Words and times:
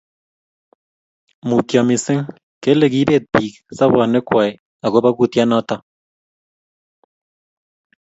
mutyo 1.47 1.79
missing!kele 1.87 2.85
kiibeet 2.91 3.25
biik 3.33 3.53
sobonwekkwai 3.77 4.51
agoba 4.85 5.09
kutyat 5.17 5.47
noto 5.49 5.75